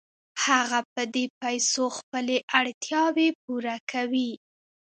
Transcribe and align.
هغه 0.45 0.79
په 0.93 1.01
دې 1.13 1.25
پیسو 1.41 1.83
خپلې 1.97 2.37
اړتیاوې 2.59 3.27
پوره 3.41 3.77
کوي 3.91 4.31